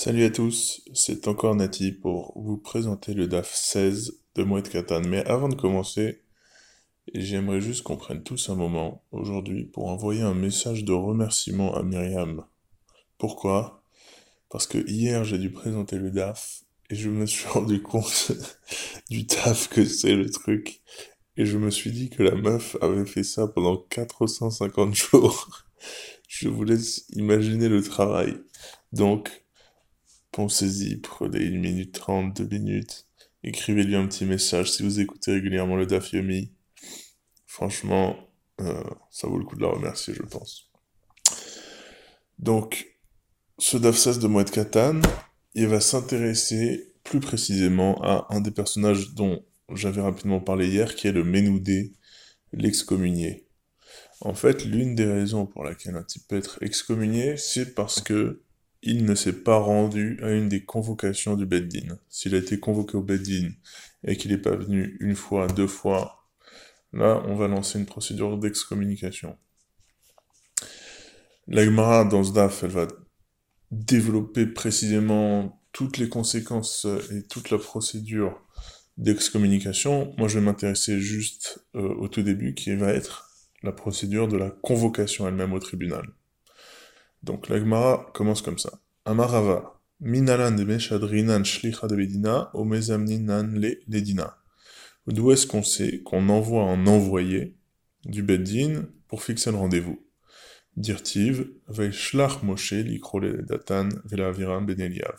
Salut 0.00 0.22
à 0.22 0.30
tous, 0.30 0.80
c'est 0.94 1.26
encore 1.26 1.56
Nati 1.56 1.90
pour 1.90 2.32
vous 2.36 2.56
présenter 2.56 3.14
le 3.14 3.26
DAF 3.26 3.52
16 3.52 4.20
de 4.36 4.44
Moed 4.44 4.68
Katan. 4.68 5.00
Mais 5.00 5.26
avant 5.26 5.48
de 5.48 5.56
commencer, 5.56 6.22
j'aimerais 7.12 7.60
juste 7.60 7.82
qu'on 7.82 7.96
prenne 7.96 8.22
tous 8.22 8.48
un 8.48 8.54
moment 8.54 9.02
aujourd'hui 9.10 9.64
pour 9.64 9.88
envoyer 9.88 10.22
un 10.22 10.34
message 10.34 10.84
de 10.84 10.92
remerciement 10.92 11.74
à 11.74 11.82
Myriam. 11.82 12.44
Pourquoi? 13.18 13.82
Parce 14.50 14.68
que 14.68 14.78
hier 14.88 15.24
j'ai 15.24 15.36
dû 15.36 15.50
présenter 15.50 15.96
le 15.96 16.12
DAF 16.12 16.62
et 16.90 16.94
je 16.94 17.10
me 17.10 17.26
suis 17.26 17.48
rendu 17.48 17.82
compte 17.82 18.30
du 19.10 19.26
taf 19.26 19.68
que 19.68 19.84
c'est 19.84 20.14
le 20.14 20.30
truc. 20.30 20.80
Et 21.36 21.44
je 21.44 21.58
me 21.58 21.70
suis 21.70 21.90
dit 21.90 22.08
que 22.08 22.22
la 22.22 22.36
meuf 22.36 22.76
avait 22.82 23.04
fait 23.04 23.24
ça 23.24 23.48
pendant 23.48 23.76
450 23.76 24.94
jours. 24.94 25.64
Je 26.28 26.48
vous 26.48 26.62
laisse 26.62 27.04
imaginer 27.10 27.68
le 27.68 27.82
travail. 27.82 28.36
Donc, 28.92 29.47
pensez-y, 30.38 30.98
prenez 30.98 31.40
une 31.40 31.58
minute 31.58 31.92
trente, 31.92 32.40
deux 32.40 32.46
minutes. 32.46 33.08
Écrivez-lui 33.42 33.96
un 33.96 34.06
petit 34.06 34.24
message 34.24 34.70
si 34.70 34.84
vous 34.84 35.00
écoutez 35.00 35.32
régulièrement 35.32 35.74
le 35.74 35.84
DAF 35.84 36.12
Yomi. 36.12 36.52
Franchement, 37.44 38.16
euh, 38.60 38.84
ça 39.10 39.26
vaut 39.26 39.36
le 39.36 39.44
coup 39.44 39.56
de 39.56 39.62
la 39.62 39.68
remercier, 39.70 40.14
je 40.14 40.22
pense. 40.22 40.70
Donc, 42.38 42.86
ce 43.58 43.78
DAF 43.78 43.96
16 43.96 44.20
de 44.20 44.28
Moed 44.28 44.48
Katan, 44.48 45.00
il 45.54 45.66
va 45.66 45.80
s'intéresser 45.80 46.94
plus 47.02 47.18
précisément 47.18 48.00
à 48.04 48.28
un 48.30 48.40
des 48.40 48.52
personnages 48.52 49.14
dont 49.14 49.44
j'avais 49.74 50.02
rapidement 50.02 50.38
parlé 50.38 50.68
hier, 50.68 50.94
qui 50.94 51.08
est 51.08 51.12
le 51.12 51.24
Ménoudé, 51.24 51.94
l'excommunié. 52.52 53.48
En 54.20 54.34
fait, 54.34 54.64
l'une 54.64 54.94
des 54.94 55.06
raisons 55.06 55.46
pour 55.46 55.64
laquelle 55.64 55.96
un 55.96 56.04
type 56.04 56.28
peut 56.28 56.36
être 56.36 56.62
excommunié, 56.62 57.36
c'est 57.36 57.74
parce 57.74 58.00
que 58.00 58.44
il 58.82 59.04
ne 59.04 59.14
s'est 59.14 59.42
pas 59.42 59.58
rendu 59.58 60.18
à 60.22 60.30
une 60.30 60.48
des 60.48 60.64
convocations 60.64 61.36
du 61.36 61.46
Beddin. 61.46 61.98
S'il 62.08 62.34
a 62.34 62.38
été 62.38 62.60
convoqué 62.60 62.96
au 62.96 63.02
Beddin 63.02 63.50
et 64.04 64.16
qu'il 64.16 64.30
n'est 64.30 64.38
pas 64.38 64.56
venu 64.56 64.96
une 65.00 65.16
fois, 65.16 65.46
deux 65.48 65.66
fois, 65.66 66.28
là, 66.92 67.22
on 67.26 67.34
va 67.34 67.48
lancer 67.48 67.78
une 67.78 67.86
procédure 67.86 68.38
d'excommunication. 68.38 69.36
La 71.48 71.64
dans 72.04 72.24
ce 72.24 72.32
DAF, 72.32 72.64
elle 72.64 72.70
va 72.70 72.88
développer 73.70 74.46
précisément 74.46 75.62
toutes 75.72 75.96
les 75.96 76.08
conséquences 76.08 76.86
et 77.10 77.26
toute 77.26 77.50
la 77.50 77.58
procédure 77.58 78.42
d'excommunication, 78.98 80.12
moi 80.18 80.28
je 80.28 80.38
vais 80.38 80.44
m'intéresser 80.44 81.00
juste 81.00 81.64
euh, 81.76 81.94
au 81.94 82.08
tout 82.08 82.22
début, 82.22 82.54
qui 82.54 82.74
va 82.74 82.92
être 82.92 83.30
la 83.62 83.72
procédure 83.72 84.28
de 84.28 84.36
la 84.36 84.50
convocation 84.50 85.26
elle-même 85.28 85.52
au 85.52 85.58
tribunal. 85.60 86.04
Donc 87.22 87.48
l'Agmara 87.48 88.10
commence 88.14 88.42
comme 88.42 88.58
ça. 88.58 88.80
Amarava, 89.04 89.80
minalan 90.00 90.52
de 90.52 90.64
meshadrinan 90.64 91.44
shlicha 91.44 91.86
de 91.88 91.96
bedina, 91.96 92.50
omezamninan 92.54 93.54
le 93.54 93.80
ledina. 93.88 94.36
D'où 95.06 95.32
est-ce 95.32 95.46
qu'on 95.46 95.62
sait 95.62 96.02
qu'on 96.02 96.28
envoie 96.28 96.64
un 96.64 96.86
envoyé 96.86 97.56
du 98.04 98.22
beddin 98.22 98.86
pour 99.08 99.22
fixer 99.22 99.50
le 99.50 99.56
rendez-vous? 99.56 100.04
Dirtiv, 100.76 101.50
veishlach 101.68 102.42
Moshe 102.42 102.72
likrole 102.72 103.44
datan 103.46 103.88
velaviram 104.04 104.66
ben 104.66 104.80
Eliav. 104.80 105.16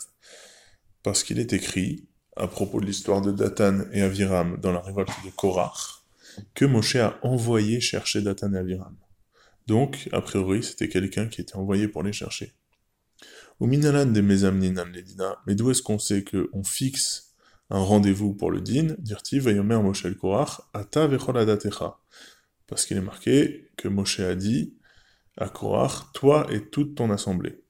Parce 1.02 1.24
qu'il 1.24 1.38
est 1.38 1.52
écrit, 1.52 2.08
à 2.36 2.46
propos 2.46 2.80
de 2.80 2.86
l'histoire 2.86 3.20
de 3.20 3.32
Datan 3.32 3.84
et 3.92 4.02
Aviram 4.02 4.58
dans 4.60 4.72
la 4.72 4.80
révolte 4.80 5.10
de 5.24 5.30
Korach, 5.30 6.04
que 6.54 6.64
Moshe 6.64 6.96
a 6.96 7.18
envoyé 7.22 7.80
chercher 7.80 8.22
Datan 8.22 8.54
et 8.54 8.58
Aviram. 8.58 8.96
Donc, 9.70 10.08
a 10.10 10.20
priori, 10.20 10.64
c'était 10.64 10.88
quelqu'un 10.88 11.28
qui 11.28 11.40
était 11.40 11.54
envoyé 11.54 11.86
pour 11.86 12.02
les 12.02 12.12
chercher. 12.12 12.54
Au 13.60 13.68
Minalan 13.68 14.06
des 14.06 14.20
Mezamninan 14.20 14.86
Ledina, 14.86 15.36
mais 15.46 15.54
d'où 15.54 15.70
est-ce 15.70 15.80
qu'on 15.80 16.00
sait 16.00 16.24
qu'on 16.24 16.64
fixe 16.64 17.36
un 17.70 17.78
rendez-vous 17.78 18.34
pour 18.34 18.50
le 18.50 18.60
din, 18.60 18.96
dirti 18.98 19.38
Vayomer 19.38 19.80
Moshe 19.80 20.06
el 20.06 20.16
Korach, 20.16 20.60
Ata 20.74 21.06
Vechol 21.06 21.36
Parce 22.66 22.84
qu'il 22.84 22.96
est 22.96 23.00
marqué 23.00 23.70
que 23.76 23.86
Moshe 23.86 24.18
a 24.18 24.34
dit 24.34 24.74
à 25.36 25.48
Korach, 25.48 26.12
toi 26.14 26.48
et 26.50 26.68
toute 26.70 26.96
ton 26.96 27.12
assemblée, 27.12 27.62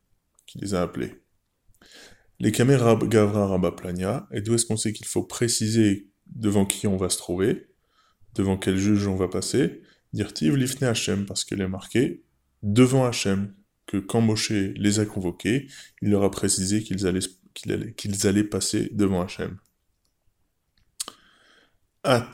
qui 0.47 0.57
les 0.57 0.73
a 0.73 0.81
appelés. 0.81 1.21
Les 2.39 2.51
caméras 2.51 2.97
Gavra 2.97 3.47
Rabaplania, 3.47 4.27
et 4.33 4.41
d'où 4.41 4.55
est-ce 4.55 4.65
qu'on 4.65 4.79
sait 4.79 4.95
qu'il 4.95 5.07
faut 5.07 5.25
préciser 5.25 6.09
devant 6.25 6.65
qui 6.65 6.87
on 6.87 6.97
va 6.97 7.11
se 7.11 7.19
trouver, 7.19 7.67
devant 8.35 8.57
quel 8.57 8.79
juge 8.79 9.07
on 9.07 9.17
va 9.17 9.29
passer, 9.29 9.83
dire-t-il 10.13 10.53
Lifne 10.55 10.85
Hachem, 10.85 11.27
parce 11.27 11.45
qu'il 11.45 11.61
est 11.61 11.69
marqué 11.69 12.23
devant 12.63 13.05
Hachem, 13.05 13.55
que 13.87 13.97
quand 13.97 14.21
Moshe 14.21 14.51
les 14.51 15.01
a 15.01 15.07
convoqués, 15.07 15.69
il 16.03 16.11
leur 16.11 16.23
a 16.23 16.31
précisé 16.31 16.83
qu'ils 16.83 17.07
allaient, 17.07 17.21
qu'ils 17.97 18.27
allaient, 18.27 18.45
passer 18.45 18.89
devant 18.93 19.23
Hachem. 19.23 19.59
At 22.05 22.31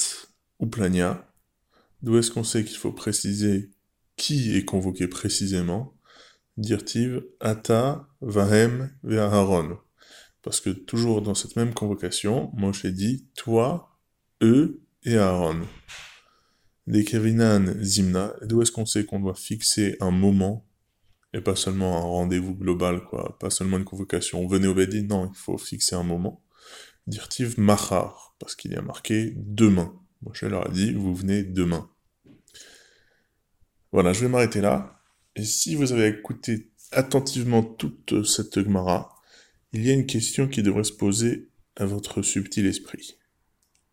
ou 0.58 0.66
plania, 0.66 1.32
d'où 2.02 2.18
est-ce 2.18 2.30
qu'on 2.30 2.44
sait 2.44 2.64
qu'il 2.64 2.76
faut 2.76 2.92
préciser 2.92 3.70
qui 4.16 4.56
est 4.56 4.64
convoqué 4.64 5.08
précisément? 5.08 5.94
Dirtiv 6.56 7.22
Ata 7.40 8.08
Vahem 8.20 8.90
Ve'aharon. 9.02 9.78
Parce 10.42 10.60
que 10.60 10.70
toujours 10.70 11.22
dans 11.22 11.34
cette 11.34 11.56
même 11.56 11.74
convocation, 11.74 12.50
Moshe 12.54 12.86
dit 12.86 13.26
toi, 13.34 13.98
eux 14.42 14.80
et 15.02 15.16
Aaron. 15.16 15.66
Les 16.88 17.04
Kavinan 17.04 17.64
Zimna, 17.82 18.34
d'où 18.42 18.62
est-ce 18.62 18.70
qu'on 18.70 18.86
sait 18.86 19.04
qu'on 19.04 19.18
doit 19.18 19.34
fixer 19.34 19.96
un 20.00 20.12
moment 20.12 20.64
et 21.32 21.40
pas 21.40 21.56
seulement 21.56 21.98
un 21.98 22.02
rendez-vous 22.02 22.54
global, 22.54 23.04
quoi, 23.04 23.36
pas 23.40 23.50
seulement 23.50 23.78
une 23.78 23.84
convocation? 23.84 24.46
Venez 24.46 24.68
au 24.68 24.74
Bedi, 24.74 25.02
non, 25.02 25.28
il 25.32 25.36
faut 25.36 25.58
fixer 25.58 25.96
un 25.96 26.04
moment. 26.04 26.44
Dirtiv 27.08 27.58
Machar, 27.58 28.36
parce 28.38 28.54
qu'il 28.54 28.72
y 28.72 28.76
a 28.76 28.82
marqué 28.82 29.34
demain. 29.36 29.92
Moshe 30.22 30.42
leur 30.42 30.68
a 30.68 30.70
dit, 30.70 30.92
vous 30.92 31.14
venez 31.14 31.42
demain. 31.42 31.90
Voilà, 33.92 34.12
je 34.12 34.20
vais 34.20 34.28
m'arrêter 34.28 34.60
là. 34.60 35.00
Et 35.34 35.44
si 35.44 35.74
vous 35.74 35.92
avez 35.92 36.06
écouté 36.06 36.70
attentivement 36.92 37.62
toute 37.62 38.24
cette 38.24 38.60
Gemara, 38.60 39.14
il 39.72 39.84
y 39.84 39.90
a 39.90 39.94
une 39.94 40.06
question 40.06 40.48
qui 40.48 40.62
devrait 40.62 40.84
se 40.84 40.92
poser 40.92 41.50
à 41.74 41.84
votre 41.84 42.22
subtil 42.22 42.66
esprit. 42.66 43.18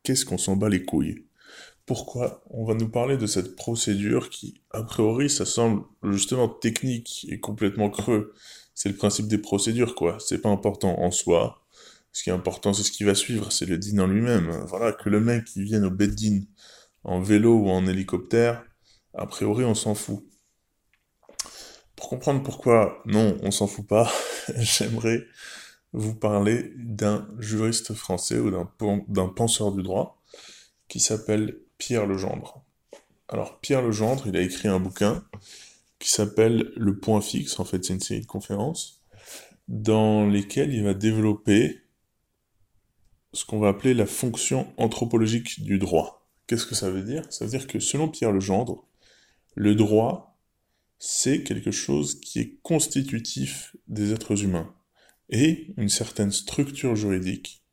Qu'est-ce 0.04 0.26
qu'on 0.26 0.38
s'en 0.38 0.56
bat 0.56 0.70
les 0.70 0.86
couilles? 0.86 1.26
Pourquoi 1.86 2.44
On 2.50 2.64
va 2.64 2.76
nous 2.76 2.88
parler 2.88 3.18
de 3.18 3.26
cette 3.26 3.56
procédure 3.58 4.30
qui, 4.30 4.62
a 4.72 4.84
priori, 4.84 5.30
ça 5.30 5.46
semble 5.46 5.84
justement 6.04 6.48
technique 6.48 7.26
et 7.30 7.40
complètement 7.40 7.90
creux. 7.90 8.34
C'est 8.74 8.90
le 8.90 8.96
principe 8.96 9.28
des 9.28 9.38
procédures, 9.38 9.94
quoi. 9.94 10.18
C'est 10.20 10.42
pas 10.42 10.50
important 10.50 11.00
en 11.00 11.12
soi. 11.12 11.62
Ce 12.14 12.24
qui 12.24 12.30
est 12.30 12.34
important, 12.34 12.74
c'est 12.74 12.84
ce 12.84 12.92
qui 12.92 13.04
va 13.04 13.16
suivre, 13.16 13.52
c'est 13.52 13.66
le 13.66 13.78
din 13.78 14.00
en 14.00 14.08
lui-même. 14.08 14.50
Voilà, 14.68 14.94
que 14.94 15.10
le 15.10 15.20
mec 15.20 15.46
qui 15.46 15.64
vienne 15.64 15.84
au 15.84 15.90
beddin 15.90 16.42
en 17.04 17.20
vélo 17.20 17.58
ou 17.58 17.70
en 17.70 17.86
hélicoptère, 17.86 18.64
a 19.14 19.26
priori, 19.26 19.66
on 19.66 19.76
s'en 19.76 19.94
fout. 19.94 20.24
Pour 21.98 22.10
comprendre 22.10 22.44
pourquoi, 22.44 23.02
non, 23.06 23.38
on 23.42 23.52
s'en 23.52 23.68
fout 23.68 23.86
pas, 23.86 24.10
j'aimerais 24.58 25.26
vous 25.92 26.16
parler 26.16 26.72
d'un 26.78 27.28
juriste 27.40 27.94
français 27.94 28.40
ou 28.40 28.52
d'un 29.08 29.28
penseur 29.28 29.72
du 29.74 29.84
droit 29.84 30.22
qui 30.88 31.00
s'appelle 31.00 31.63
Pierre 31.78 32.06
Legendre. 32.06 32.64
Alors 33.28 33.60
Pierre 33.60 33.82
Legendre, 33.82 34.28
il 34.28 34.38
a 34.38 34.42
écrit 34.42 34.68
un 34.68 34.80
bouquin 34.80 35.24
qui 36.00 36.10
s'appelle 36.10 36.72
Le 36.76 37.00
point 37.00 37.22
fixe, 37.22 37.60
en 37.60 37.66
fait 37.66 37.84
c'est 37.84 37.94
une 37.94 38.00
série 38.00 38.22
de 38.22 38.26
conférences, 38.26 39.02
dans 39.68 40.28
lesquelles 40.28 40.74
il 40.74 40.84
va 40.84 40.94
développer 40.94 41.82
ce 43.34 43.46
qu'on 43.46 43.60
va 43.60 43.70
appeler 43.70 43.94
la 43.94 44.06
fonction 44.06 44.72
anthropologique 44.78 45.64
du 45.64 45.80
droit. 45.80 46.28
Qu'est-ce 46.48 46.66
que 46.66 46.76
ça 46.76 46.92
veut 46.92 47.04
dire? 47.04 47.26
Ça 47.32 47.46
veut 47.46 47.52
dire 47.52 47.68
que 47.68 47.80
selon 47.80 48.10
Pierre 48.10 48.32
Legendre, 48.32 48.86
le 49.56 49.76
droit, 49.76 50.40
c'est 51.00 51.44
quelque 51.44 51.72
chose 51.72 52.20
qui 52.22 52.40
est 52.40 52.60
constitutif 52.62 53.76
des 53.88 54.14
êtres 54.14 54.44
humains 54.44 54.74
et 55.30 55.74
une 55.78 55.90
certaine 55.90 56.32
structure 56.32 56.96
juridique 56.96 57.64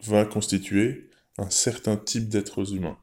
va 0.00 0.24
constituer 0.24 1.10
un 1.38 1.50
certain 1.50 1.96
type 1.96 2.28
d'êtres 2.28 2.74
humains. 2.74 2.98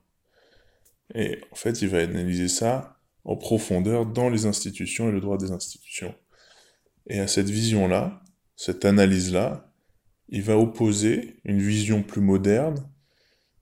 Et 1.15 1.39
en 1.51 1.55
fait, 1.55 1.81
il 1.81 1.89
va 1.89 1.99
analyser 1.99 2.47
ça 2.47 2.97
en 3.25 3.35
profondeur 3.35 4.05
dans 4.05 4.29
les 4.29 4.45
institutions 4.45 5.09
et 5.09 5.11
le 5.11 5.21
droit 5.21 5.37
des 5.37 5.51
institutions. 5.51 6.13
Et 7.07 7.19
à 7.19 7.27
cette 7.27 7.49
vision-là, 7.49 8.21
cette 8.55 8.85
analyse-là, 8.85 9.73
il 10.29 10.43
va 10.43 10.57
opposer 10.57 11.39
une 11.43 11.59
vision 11.59 12.03
plus 12.03 12.21
moderne 12.21 12.89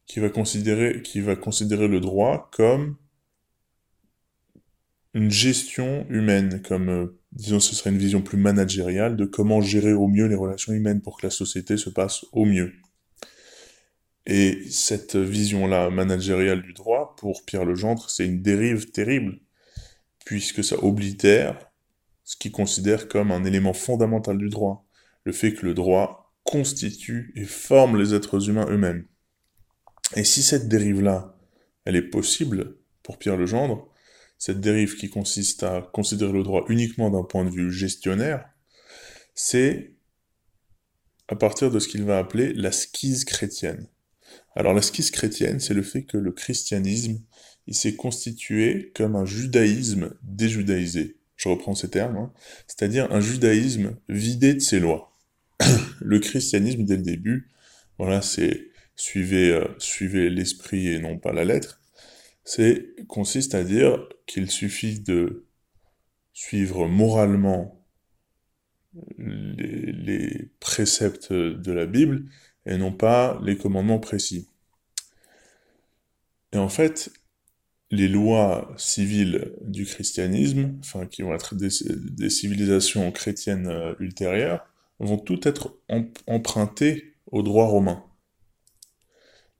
qui 0.05 0.19
va 0.19 0.29
considérer, 0.29 0.93
le 0.93 1.99
droit 1.99 2.49
comme 2.51 2.97
une 5.13 5.31
gestion 5.31 6.05
humaine, 6.09 6.61
comme, 6.61 6.89
euh, 6.89 7.19
disons, 7.31 7.59
ce 7.59 7.75
serait 7.75 7.89
une 7.89 7.97
vision 7.97 8.21
plus 8.21 8.37
managériale 8.37 9.17
de 9.17 9.25
comment 9.25 9.61
gérer 9.61 9.93
au 9.93 10.07
mieux 10.07 10.27
les 10.27 10.35
relations 10.35 10.73
humaines 10.73 11.01
pour 11.01 11.17
que 11.17 11.25
la 11.25 11.31
société 11.31 11.77
se 11.77 11.89
passe 11.89 12.25
au 12.31 12.45
mieux. 12.45 12.73
Et 14.29 14.69
cette 14.69 15.15
vision-là 15.15 15.89
managériale 15.89 16.61
du 16.61 16.73
droit, 16.73 17.15
pour 17.17 17.45
Pierre 17.45 17.63
Legendre, 17.63 18.09
c'est 18.09 18.25
une 18.25 18.41
dérive 18.41 18.91
terrible, 18.91 19.39
puisque 20.25 20.65
ça 20.65 20.83
oblitère 20.83 21.71
ce 22.25 22.35
qu'il 22.35 22.51
considère 22.51 23.07
comme 23.07 23.31
un 23.31 23.45
élément 23.45 23.71
fondamental 23.71 24.37
du 24.37 24.49
droit, 24.49 24.85
le 25.23 25.31
fait 25.31 25.53
que 25.53 25.65
le 25.65 25.73
droit 25.73 26.35
constitue 26.43 27.31
et 27.37 27.45
forme 27.45 27.97
les 27.97 28.13
êtres 28.13 28.49
humains 28.49 28.67
eux-mêmes. 28.69 29.07
Et 30.17 30.25
si 30.25 30.43
cette 30.43 30.67
dérive-là, 30.67 31.39
elle 31.85 31.95
est 31.95 32.09
possible 32.09 32.75
pour 33.03 33.19
Pierre 33.19 33.37
Legendre, 33.37 33.87
cette 34.37 34.59
dérive 34.59 34.97
qui 34.97 35.09
consiste 35.09 35.63
à 35.63 35.89
considérer 35.93 36.33
le 36.33 36.43
droit 36.43 36.65
uniquement 36.67 37.09
d'un 37.09 37.23
point 37.23 37.45
de 37.45 37.49
vue 37.49 37.71
gestionnaire, 37.71 38.45
c'est 39.35 39.95
à 41.29 41.37
partir 41.37 41.71
de 41.71 41.79
ce 41.79 41.87
qu'il 41.87 42.03
va 42.03 42.17
appeler 42.17 42.53
la 42.53 42.73
skise 42.73 43.23
chrétienne. 43.23 43.87
Alors 44.55 44.73
la 44.73 44.81
skise 44.81 45.11
chrétienne, 45.11 45.59
c'est 45.59 45.73
le 45.73 45.83
fait 45.83 46.03
que 46.03 46.17
le 46.17 46.31
christianisme, 46.31 47.21
il 47.67 47.75
s'est 47.75 47.95
constitué 47.95 48.91
comme 48.95 49.15
un 49.15 49.25
judaïsme 49.25 50.13
déjudaïsé. 50.23 51.17
Je 51.35 51.49
reprends 51.49 51.75
ces 51.75 51.89
termes, 51.89 52.17
hein. 52.17 52.33
c'est-à-dire 52.67 53.11
un 53.11 53.19
judaïsme 53.19 53.97
vidé 54.09 54.53
de 54.53 54.59
ses 54.59 54.79
lois. 54.79 55.15
le 56.01 56.19
christianisme, 56.19 56.83
dès 56.83 56.97
le 56.97 57.03
début, 57.03 57.49
voilà, 57.99 58.21
c'est 58.21 58.69
suivez, 58.95 59.51
euh, 59.51 59.67
suivez 59.77 60.29
l'esprit 60.29 60.87
et 60.87 60.99
non 60.99 61.19
pas 61.19 61.31
la 61.31 61.45
lettre, 61.45 61.79
c'est 62.43 62.95
consiste 63.07 63.55
à 63.55 63.63
dire 63.63 64.07
qu'il 64.25 64.49
suffit 64.49 64.99
de 64.99 65.45
suivre 66.33 66.87
moralement 66.87 67.85
les, 69.17 70.49
préceptes 70.59 71.31
de 71.33 71.71
la 71.71 71.85
Bible 71.85 72.25
et 72.67 72.77
non 72.77 72.91
pas 72.91 73.39
les 73.43 73.57
commandements 73.57 73.99
précis. 73.99 74.49
Et 76.53 76.57
en 76.57 76.69
fait, 76.69 77.11
les 77.89 78.07
lois 78.07 78.73
civiles 78.77 79.53
du 79.61 79.85
christianisme, 79.85 80.77
enfin 80.79 81.05
qui 81.05 81.21
vont 81.21 81.33
être 81.33 81.55
des, 81.55 82.29
civilisations 82.29 83.11
chrétiennes 83.11 83.67
euh, 83.67 83.93
ultérieures, 83.99 84.65
vont 84.99 85.17
toutes 85.17 85.45
être 85.45 85.77
empruntées 86.27 87.15
au 87.31 87.43
droit 87.43 87.67
romain. 87.67 88.03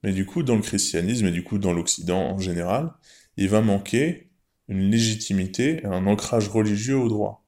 Mais 0.04 0.12
du 0.12 0.25
coup, 0.25 0.44
dans 0.44 0.56
le 0.56 0.62
christianisme 0.62 1.27
et 1.27 1.31
du 1.31 1.44
coup 1.44 1.57
dans 1.57 1.74
l'Occident 1.74 2.31
en 2.31 2.39
général, 2.39 2.94
il 3.38 3.50
va 3.50 3.62
manquer 3.62 4.30
une 4.68 4.89
légitimité 4.92 5.81
et 5.83 5.86
un 5.86 6.07
ancrage 6.07 6.50
religieux 6.50 6.98
au 6.98 7.07
droit. 7.07 7.45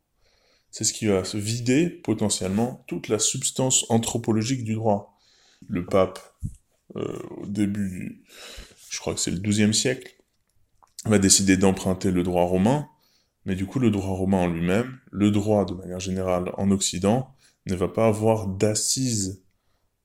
C'est 0.72 0.84
ce 0.84 0.94
qui 0.94 1.08
va 1.08 1.24
vider 1.34 1.90
potentiellement 1.90 2.86
toute 2.88 3.08
la 3.08 3.20
substance 3.20 3.86
anthropologique 3.90 4.64
du 4.64 4.76
droit. 4.76 5.19
Le 5.68 5.86
pape, 5.86 6.20
euh, 6.96 7.20
au 7.38 7.46
début 7.46 7.90
du, 7.90 8.24
je 8.90 9.00
crois 9.00 9.14
que 9.14 9.20
c'est 9.20 9.32
le 9.32 9.40
XIIe 9.40 9.74
siècle, 9.74 10.16
va 11.06 11.20
décider 11.20 11.58
d'emprunter 11.58 12.12
le 12.12 12.24
droit 12.24 12.44
romain, 12.44 12.88
mais 13.46 13.56
du 13.56 13.66
coup 13.66 13.80
le 13.80 13.92
droit 13.92 14.16
romain 14.16 14.40
en 14.40 14.48
lui-même, 14.48 15.00
le 15.12 15.32
droit 15.32 15.66
de 15.66 15.74
manière 15.74 16.00
générale 16.00 16.52
en 16.58 16.72
Occident, 16.72 17.36
ne 17.66 17.76
va 17.76 17.88
pas 17.88 18.08
avoir 18.08 18.48
d'assises 18.48 19.44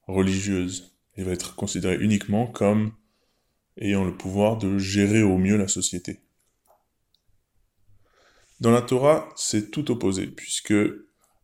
religieuses 0.06 0.94
il 1.16 1.24
va 1.24 1.32
être 1.32 1.54
considéré 1.54 1.96
uniquement 1.96 2.46
comme 2.46 2.92
ayant 3.78 4.04
le 4.04 4.16
pouvoir 4.16 4.56
de 4.56 4.78
gérer 4.78 5.22
au 5.22 5.38
mieux 5.38 5.56
la 5.56 5.68
société. 5.68 6.20
Dans 8.60 8.70
la 8.70 8.82
Torah, 8.82 9.28
c'est 9.36 9.70
tout 9.70 9.90
opposé, 9.90 10.26
puisque 10.26 10.74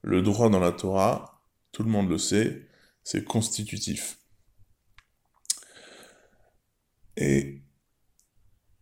le 0.03 0.23
droit 0.23 0.49
dans 0.49 0.61
la 0.61 0.73
Torah, 0.73 1.43
tout 1.73 1.83
le 1.83 1.91
monde 1.91 2.09
le 2.09 2.19
sait, 2.19 2.69
c'est 3.02 3.25
constitutif. 3.25 4.19
Et 7.17 7.62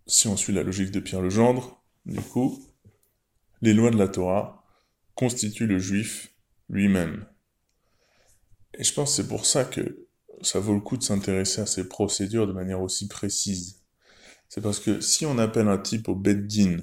si 0.07 0.29
on 0.29 0.37
suit 0.37 0.53
la 0.53 0.63
logique 0.63 0.91
de 0.91 1.01
Pierre 1.01 1.23
Legendre, 1.23 1.83
du 2.07 2.21
coup, 2.21 2.65
les 3.61 3.75
lois 3.75 3.91
de 3.91 3.99
la 3.99 4.09
Torah 4.09 4.65
constituent 5.15 5.67
le 5.67 5.79
juif 5.79 6.33
lui-même. 6.69 7.27
Et 8.75 8.85
je 8.85 8.93
pense 8.95 9.11
que 9.11 9.23
c'est 9.23 9.29
pour 9.29 9.47
ça 9.47 9.65
que 9.65 10.07
ça 10.43 10.61
vaut 10.61 10.75
le 10.75 10.81
coup 10.81 10.97
de 10.97 11.03
s'intéresser 11.03 11.61
à 11.61 11.67
ces 11.67 11.89
procédures 11.89 12.47
de 12.47 12.53
manière 12.53 12.81
aussi 12.81 13.09
précise. 13.09 13.83
C'est 14.49 14.61
parce 14.61 14.79
que 14.79 15.01
si 15.01 15.27
on 15.27 15.39
appelle 15.39 15.69
un 15.69 15.79
type 15.79 16.09
au 16.09 16.15
Beddin, 16.15 16.79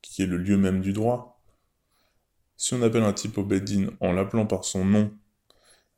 qui 0.00 0.22
est 0.22 0.26
le 0.26 0.38
lieu 0.38 0.56
même 0.56 0.80
du 0.80 0.92
droit, 0.92 1.42
si 2.56 2.74
on 2.74 2.82
appelle 2.82 3.02
un 3.02 3.12
type 3.12 3.36
au 3.38 3.44
Beddin 3.44 3.90
en 4.00 4.12
l'appelant 4.12 4.46
par 4.46 4.64
son 4.64 4.84
nom, 4.84 5.12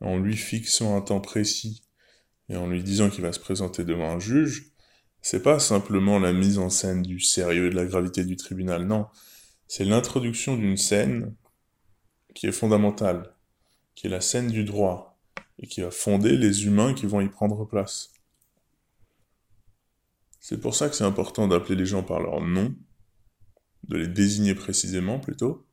en 0.01 0.17
lui 0.17 0.35
fixant 0.35 0.95
un 0.95 1.01
temps 1.01 1.21
précis, 1.21 1.83
et 2.49 2.55
en 2.55 2.67
lui 2.67 2.83
disant 2.83 3.09
qu'il 3.09 3.21
va 3.21 3.31
se 3.31 3.39
présenter 3.39 3.85
devant 3.85 4.11
un 4.11 4.19
juge, 4.19 4.71
c'est 5.21 5.43
pas 5.43 5.59
simplement 5.59 6.19
la 6.19 6.33
mise 6.33 6.57
en 6.57 6.69
scène 6.69 7.03
du 7.03 7.19
sérieux 7.19 7.67
et 7.67 7.69
de 7.69 7.75
la 7.75 7.85
gravité 7.85 8.25
du 8.25 8.35
tribunal, 8.35 8.85
non. 8.85 9.07
C'est 9.67 9.85
l'introduction 9.85 10.57
d'une 10.57 10.77
scène 10.77 11.35
qui 12.33 12.47
est 12.47 12.51
fondamentale, 12.51 13.35
qui 13.95 14.07
est 14.07 14.09
la 14.09 14.21
scène 14.21 14.47
du 14.47 14.63
droit, 14.63 15.19
et 15.59 15.67
qui 15.67 15.81
va 15.81 15.91
fonder 15.91 16.35
les 16.35 16.65
humains 16.65 16.93
qui 16.93 17.05
vont 17.05 17.21
y 17.21 17.29
prendre 17.29 17.63
place. 17.65 18.11
C'est 20.39 20.59
pour 20.59 20.73
ça 20.75 20.89
que 20.89 20.95
c'est 20.95 21.03
important 21.03 21.47
d'appeler 21.47 21.75
les 21.75 21.85
gens 21.85 22.03
par 22.03 22.19
leur 22.19 22.41
nom, 22.41 22.73
de 23.87 23.97
les 23.97 24.07
désigner 24.07 24.55
précisément 24.55 25.19
plutôt, 25.19 25.67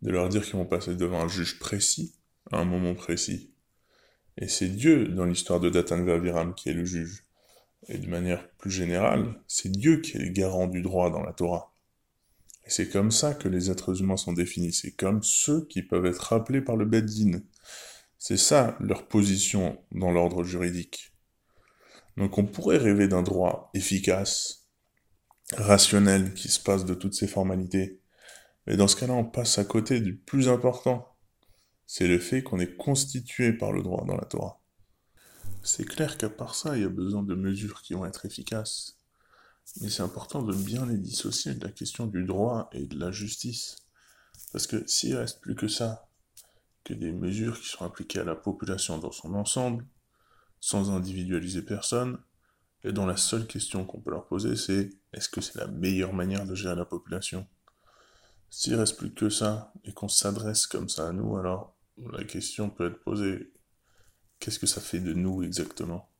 de 0.00 0.10
leur 0.10 0.28
dire 0.30 0.42
qu'ils 0.42 0.56
vont 0.56 0.64
passer 0.64 0.96
devant 0.96 1.20
un 1.20 1.28
juge 1.28 1.58
précis, 1.58 2.14
à 2.52 2.58
un 2.58 2.64
moment 2.64 2.94
précis. 2.94 3.52
Et 4.36 4.48
c'est 4.48 4.68
Dieu, 4.68 5.08
dans 5.08 5.24
l'histoire 5.24 5.60
de 5.60 5.70
Datan 5.70 6.02
Vaviram, 6.04 6.54
qui 6.54 6.68
est 6.68 6.74
le 6.74 6.84
juge. 6.84 7.24
Et 7.88 7.98
de 7.98 8.08
manière 8.08 8.48
plus 8.52 8.70
générale, 8.70 9.40
c'est 9.46 9.70
Dieu 9.70 10.00
qui 10.00 10.16
est 10.16 10.20
le 10.20 10.32
garant 10.32 10.66
du 10.66 10.82
droit 10.82 11.10
dans 11.10 11.22
la 11.22 11.32
Torah. 11.32 11.74
Et 12.66 12.70
c'est 12.70 12.88
comme 12.88 13.10
ça 13.10 13.34
que 13.34 13.48
les 13.48 13.70
êtres 13.70 14.00
humains 14.00 14.16
sont 14.16 14.32
définis, 14.32 14.72
c'est 14.72 14.92
comme 14.92 15.22
ceux 15.22 15.66
qui 15.66 15.82
peuvent 15.82 16.06
être 16.06 16.32
appelés 16.32 16.62
par 16.62 16.76
le 16.76 16.86
Beddin. 16.86 17.40
C'est 18.18 18.38
ça 18.38 18.76
leur 18.80 19.06
position 19.06 19.78
dans 19.92 20.10
l'ordre 20.10 20.44
juridique. 20.44 21.12
Donc 22.16 22.38
on 22.38 22.46
pourrait 22.46 22.78
rêver 22.78 23.06
d'un 23.06 23.22
droit 23.22 23.70
efficace, 23.74 24.66
rationnel, 25.52 26.32
qui 26.32 26.48
se 26.48 26.60
passe 26.60 26.86
de 26.86 26.94
toutes 26.94 27.14
ces 27.14 27.26
formalités. 27.26 28.00
Mais 28.66 28.76
dans 28.76 28.88
ce 28.88 28.96
cas-là, 28.96 29.12
on 29.12 29.24
passe 29.24 29.58
à 29.58 29.64
côté 29.64 30.00
du 30.00 30.16
plus 30.16 30.48
important. 30.48 31.13
C'est 31.86 32.08
le 32.08 32.18
fait 32.18 32.42
qu'on 32.42 32.60
est 32.60 32.76
constitué 32.76 33.52
par 33.52 33.72
le 33.72 33.82
droit 33.82 34.04
dans 34.06 34.16
la 34.16 34.24
Torah. 34.24 34.60
C'est 35.62 35.84
clair 35.84 36.18
qu'à 36.18 36.28
part 36.28 36.54
ça, 36.54 36.76
il 36.76 36.82
y 36.82 36.86
a 36.86 36.90
besoin 36.90 37.22
de 37.22 37.34
mesures 37.34 37.82
qui 37.82 37.94
vont 37.94 38.04
être 38.04 38.26
efficaces. 38.26 38.98
Mais 39.80 39.88
c'est 39.88 40.02
important 40.02 40.42
de 40.42 40.54
bien 40.54 40.86
les 40.86 40.98
dissocier 40.98 41.54
de 41.54 41.64
la 41.64 41.72
question 41.72 42.06
du 42.06 42.24
droit 42.24 42.68
et 42.72 42.86
de 42.86 42.98
la 42.98 43.10
justice. 43.10 43.76
Parce 44.52 44.66
que 44.66 44.86
s'il 44.86 45.16
reste 45.16 45.40
plus 45.40 45.54
que 45.54 45.68
ça, 45.68 46.08
que 46.84 46.94
des 46.94 47.12
mesures 47.12 47.58
qui 47.58 47.68
sont 47.68 47.84
appliquées 47.84 48.20
à 48.20 48.24
la 48.24 48.34
population 48.34 48.98
dans 48.98 49.10
son 49.10 49.34
ensemble, 49.34 49.86
sans 50.60 50.90
individualiser 50.90 51.62
personne, 51.62 52.18
et 52.84 52.92
dont 52.92 53.06
la 53.06 53.16
seule 53.16 53.46
question 53.46 53.84
qu'on 53.84 54.00
peut 54.00 54.10
leur 54.10 54.26
poser 54.26 54.56
c'est 54.56 54.90
est-ce 55.14 55.28
que 55.28 55.40
c'est 55.40 55.56
la 55.56 55.66
meilleure 55.66 56.12
manière 56.12 56.44
de 56.46 56.54
gérer 56.54 56.76
la 56.76 56.84
population? 56.84 57.46
S'il 58.50 58.74
reste 58.74 58.98
plus 58.98 59.12
que 59.12 59.30
ça, 59.30 59.72
et 59.84 59.92
qu'on 59.92 60.08
s'adresse 60.08 60.66
comme 60.66 60.88
ça 60.88 61.08
à 61.08 61.12
nous, 61.12 61.36
alors 61.36 61.73
la 61.98 62.24
question 62.24 62.70
peut 62.70 62.86
être 62.86 63.02
posée. 63.02 63.52
Qu'est-ce 64.38 64.58
que 64.58 64.66
ça 64.66 64.80
fait 64.80 65.00
de 65.00 65.12
nous 65.12 65.42
exactement? 65.42 66.13